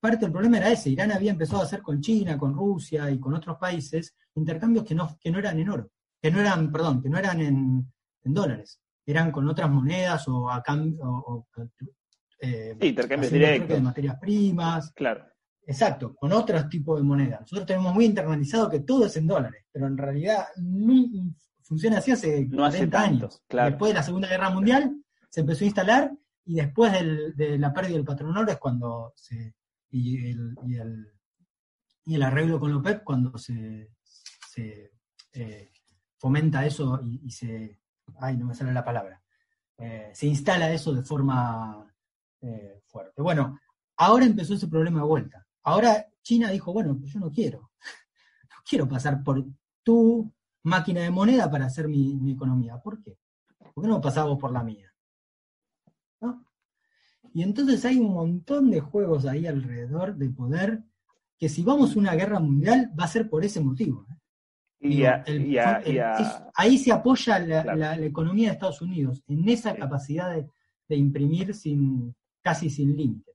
[0.01, 0.91] parte del problema era ese.
[0.91, 4.95] Irán había empezado a hacer con China, con Rusia y con otros países intercambios que
[4.95, 5.91] no, que no eran en oro
[6.25, 10.51] que no eran, perdón, que no eran en, en dólares, eran con otras monedas o
[10.51, 11.47] a cambio, o,
[12.41, 13.77] eh, sí, intercambios directos.
[13.77, 14.91] De materias primas.
[14.93, 15.27] Claro.
[15.67, 17.43] Exacto, con otros tipos de monedas.
[17.43, 21.05] Nosotros tenemos muy internalizado que todo es en dólares, pero en realidad no
[21.63, 23.43] funciona así hace no 40 hace años.
[23.47, 23.73] Claro.
[23.73, 24.97] Después de la Segunda Guerra Mundial
[25.35, 29.15] se empezó a instalar y después de la pérdida del patrón oro es cuando
[29.91, 30.31] y
[32.15, 33.91] el, arreglo con la OPEP cuando se,
[35.33, 35.73] eh,
[36.19, 37.81] fomenta eso y, y, se,
[38.21, 39.21] ay, no me sale la palabra,
[39.77, 41.85] eh, se instala eso de forma
[42.41, 43.21] eh, fuerte.
[43.21, 43.59] Bueno,
[43.97, 45.45] ahora empezó ese problema de vuelta.
[45.65, 47.73] Ahora China dijo, bueno, pues yo no quiero,
[48.51, 49.45] no quiero pasar por
[49.83, 52.79] tu máquina de moneda para hacer mi, mi economía.
[52.79, 53.19] ¿Por qué?
[53.75, 54.94] ¿Por qué no pasamos por la mía?
[56.21, 56.45] ¿No?
[57.33, 60.85] Y entonces hay un montón de juegos ahí alrededor de poder
[61.39, 64.07] que si vamos a una guerra mundial va a ser por ese motivo.
[64.09, 64.15] ¿eh?
[64.81, 66.13] Y a, el, y a, el, y a...
[66.15, 67.79] Es, ahí se apoya la, claro.
[67.79, 69.79] la, la, economía de Estados Unidos, en esa sí.
[69.79, 70.47] capacidad de,
[70.89, 73.33] de, imprimir sin casi sin límite.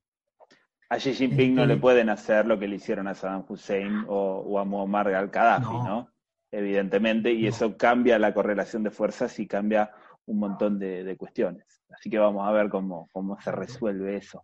[0.89, 4.05] A Xi Jinping este, no le pueden hacer lo que le hicieron a Saddam Hussein
[4.07, 5.83] o, o a Muammar al-Qaddafi, no.
[5.83, 6.09] ¿no?
[6.51, 7.49] Evidentemente, y no.
[7.49, 9.91] eso cambia la correlación de fuerzas y cambia
[10.29, 11.81] un montón de, de cuestiones.
[11.89, 14.43] Así que vamos a ver cómo, cómo se resuelve eso.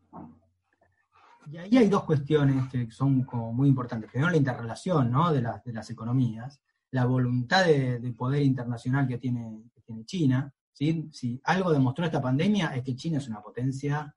[1.51, 4.09] Y ahí hay dos cuestiones que son como muy importantes.
[4.09, 5.31] Primero, la interrelación ¿no?
[5.31, 10.05] de, la, de las economías la voluntad de, de poder internacional que tiene, que tiene
[10.05, 10.51] China.
[10.71, 11.09] ¿sí?
[11.11, 14.15] Si algo demostró esta pandemia es que China es una potencia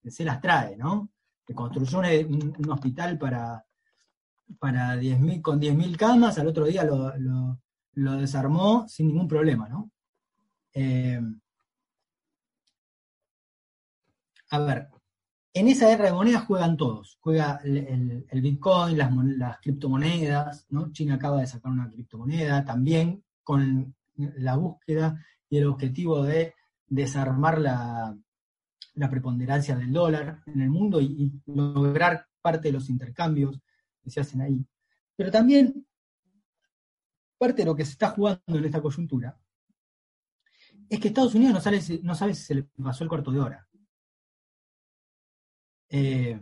[0.00, 1.10] que se las trae, ¿no?
[1.44, 3.64] Que construyó un, hospital para,
[4.60, 7.58] para 10.000 con 10.000 camas, al otro día lo, lo-
[7.94, 9.90] lo desarmó sin ningún problema, ¿no?
[10.74, 11.20] Eh,
[14.50, 14.88] a ver,
[15.52, 17.18] en esa guerra de monedas juegan todos.
[17.20, 20.92] Juega el, Bitcoin, las, las criptomonedas, ¿no?
[20.92, 26.54] China acaba de sacar una criptomoneda también con la búsqueda y el objetivo de
[26.86, 28.16] desarmar la,
[28.94, 33.60] la preponderancia del dólar en el mundo y, y lograr parte de los intercambios
[34.02, 34.64] que se hacen ahí.
[35.16, 35.86] Pero también
[37.38, 39.36] parte de lo que se está jugando en esta coyuntura
[40.90, 43.30] es que Estados Unidos no sabe, si- no sabe si se le pasó el cuarto
[43.30, 43.66] de hora.
[45.88, 46.38] Eh,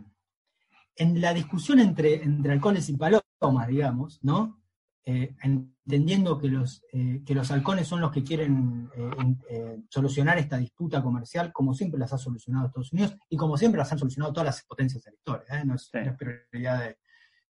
[0.95, 4.61] en la discusión entre, entre halcones y palomas, digamos, ¿no?
[5.05, 9.09] Eh, entendiendo que los, eh, que los halcones son los que quieren eh,
[9.49, 13.79] en- solucionar esta disputa comercial, como siempre las ha solucionado Estados Unidos y como siempre
[13.79, 15.59] las han solucionado todas las potencias de la historia.
[15.61, 15.65] ¿eh?
[15.65, 15.97] No, es, Sí.
[15.99, 16.97] es prioridad de,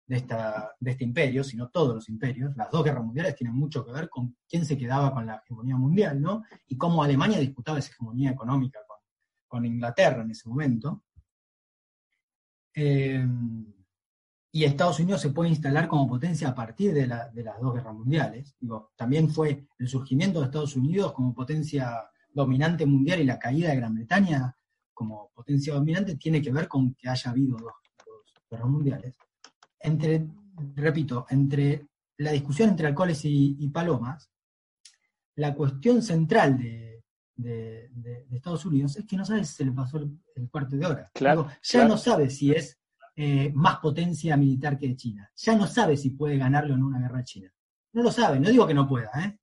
[0.10, 2.56] de este imperio, sino todos los imperios.
[2.58, 5.78] Las dos guerras mundiales tienen mucho que ver con quién se quedaba con la hegemonía
[5.78, 6.43] mundial, ¿no?
[6.67, 8.80] Y cómo Alemania disputaba esa hegemonía económica
[9.48, 11.04] con, Inglaterra en ese momento.
[12.74, 13.26] Eh,
[14.52, 17.74] y Estados Unidos se puede instalar como potencia a partir de, la- de las dos
[17.76, 18.56] guerras mundiales.
[18.60, 23.69] Digo, también fue el surgimiento de Estados Unidos como potencia dominante mundial y la caída
[23.69, 24.56] de Gran Bretaña
[24.93, 27.74] como potencia dominante tiene que ver con que haya habido dos
[28.50, 29.15] guerras mundiales.
[29.80, 30.28] Entre,
[30.76, 31.88] repito, entre
[32.18, 34.30] la discusión entre alcoholes y, y palomas,
[35.36, 37.04] la cuestión central de,
[37.36, 40.50] de- de- de Estados Unidos es que no sabe si se le pasó el, el
[40.50, 41.12] cuarto de hora.
[41.13, 41.88] Claro, Digo, ya claro.
[41.89, 42.78] no sabe si es
[43.15, 45.30] eh, más potencia militar que China.
[45.36, 47.54] Ya no sabe si puede ganarlo en una guerra China.
[47.94, 49.39] No lo sabe, no digo que no pueda, ¿eh?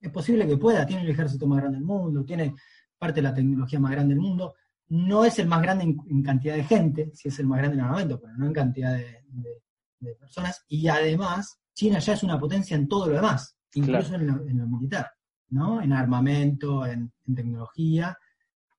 [0.00, 2.54] Es posible que pueda, tiene el ejército más grande del mundo, tiene
[2.98, 4.54] parte de la tecnología más grande del mundo.
[4.90, 7.76] No es el más grande en, en cantidad de gente, si es el más grande
[7.76, 9.62] en armamento, pero no en cantidad de, de-
[10.00, 10.64] de personas.
[10.68, 14.58] Y además, China ya es una potencia en todo lo demás, incluso en, lo, en
[14.58, 15.10] lo militar,
[15.50, 15.82] ¿no?
[15.82, 18.16] En armamento, en, en tecnología.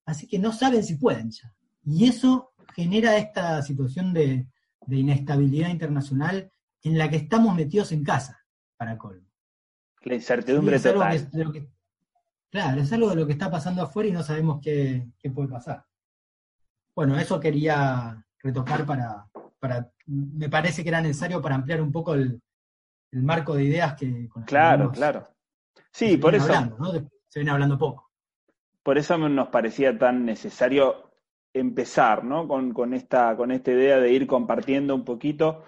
[0.05, 1.53] Así que no saben si pueden ya.
[1.83, 4.47] Y eso genera esta situación de,
[4.87, 6.51] de inestabilidad internacional
[6.83, 8.39] en la que estamos metidos en casa,
[8.77, 9.27] para colmo.
[10.03, 11.51] La incertidumbre Sí, es total.
[11.53, 11.69] que que-
[12.49, 15.49] claro, es algo de lo que está pasando afuera y no sabemos qué, qué puede
[15.49, 15.85] pasar.
[16.99, 19.25] Bueno, eso quería retocar para,
[19.57, 22.41] para, me parece que era necesario para ampliar un poco el,
[23.13, 25.29] el marco de ideas que con que Claro, claro.
[25.93, 26.91] Sí, por eso, hablando,
[27.29, 28.11] Se viene hablando poco.
[28.83, 31.13] por eso nos parecía tan necesario
[31.53, 32.49] empezar, ¿no?
[32.49, 35.63] Con, con esta, con esta idea de ir compartiendo un poquito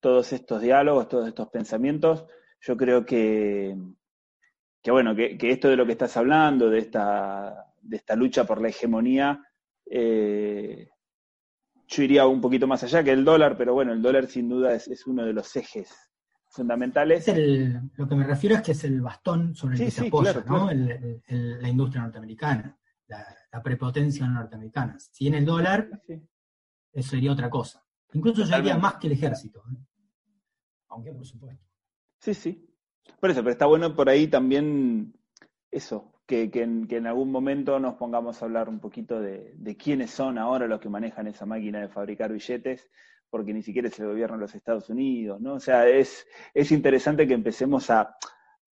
[0.00, 2.24] todos estos diálogos, todos estos pensamientos.
[2.62, 3.76] Yo creo que,
[4.82, 8.44] que bueno, que, que esto de lo que estás hablando, de esta, de esta lucha
[8.44, 9.44] por la hegemonía,
[9.92, 10.88] eh,
[11.88, 14.72] yo iría un poquito más allá que el dólar, pero bueno, el dólar sin duda
[14.74, 15.90] es, es uno de los ejes
[16.48, 17.26] fundamentales.
[17.26, 19.90] Es el, lo que me refiero es que es el bastón sobre el Sí, que
[19.90, 20.66] se sí, apoya claro, ¿no?
[20.66, 20.70] claro.
[20.70, 24.96] El- el- el- la industria norteamericana, la, la prepotencia norteamericana.
[24.98, 26.22] Si en el dólar, Sí.
[26.92, 27.84] eso sería otra cosa.
[28.12, 29.60] Incluso yo diría más que el ejército.
[29.72, 29.76] ¿eh?
[30.88, 31.64] Aunque por supuesto.
[32.20, 32.66] Sí, sí.
[33.18, 35.12] Por eso, pero está bueno por ahí también
[35.70, 40.68] eso, que, en, algún momento nos pongamos a hablar un poquito de, quiénes son ahora
[40.68, 42.88] los que manejan esa máquina de fabricar billetes,
[43.28, 45.54] porque ni siquiera es el gobierno de los Estados Unidos, ¿no?
[45.54, 48.16] O sea, es, es interesante que empecemos a,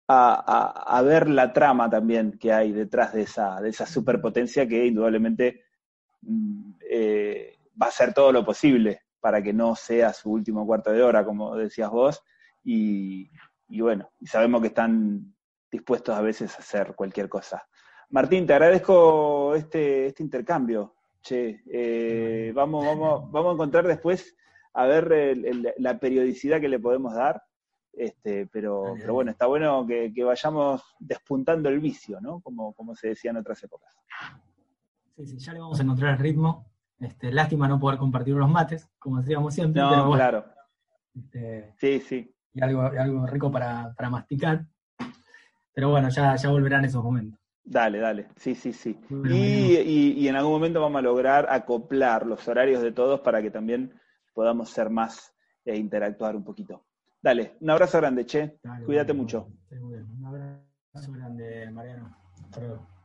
[0.07, 5.63] a, ver la trama también que hay detrás de esa, de esa superpotencia que indudablemente
[6.21, 10.91] mm, eh, va a hacer todo lo posible para que no sea su último cuarto
[10.91, 12.23] de hora, como decías vos,
[12.63, 13.29] y,
[13.67, 15.33] bueno, sabemos que están
[15.71, 17.67] dispuestos a veces a hacer cualquier cosa.
[18.09, 20.95] Martín, te agradezco este, este intercambio.
[21.21, 24.35] Che, eh, vamos, vamos, vamos a encontrar después
[24.73, 27.43] a ver el- el- la periodicidad que le podemos dar.
[27.91, 32.39] Este, pero, bueno, está bueno que, que vayamos despuntando el vicio, ¿no?
[32.41, 33.97] Como, como se decía en otras épocas.
[35.15, 36.69] Sí, sí, ya le vamos a encontrar el ritmo.
[36.99, 40.45] Este, lástima no poder compartir los mates, como decíamos siempre, pero No, bueno, claro.
[41.15, 42.35] este, Sí, sí.
[42.53, 44.65] y algo, algo rico para, para masticar.
[45.77, 47.39] Pero bueno, ya, ya volverán esos momentos.
[47.63, 48.27] Dale, dale.
[48.37, 48.97] Sí, sí, sí.
[49.09, 53.19] Bueno, Y, y- y en algún momento vamos a lograr acoplar los horarios de todos
[53.19, 53.93] para que también
[54.33, 56.83] podamos ser más e interactuar un poquito.
[57.21, 58.57] Dale, un abrazo grande, che.
[58.63, 59.47] Dale, Cuídate bueno, mucho.
[59.69, 62.15] Un abrazo grande, Mariano.
[62.43, 62.96] Hasta luego.